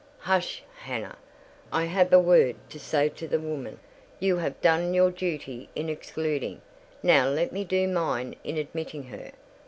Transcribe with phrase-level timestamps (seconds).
[0.21, 1.15] "Hush, Hannah!
[1.71, 3.79] I have a word to say to the woman.
[4.19, 6.63] You have done your duty in excluding,
[7.03, 9.31] now let me do mine in admitting her.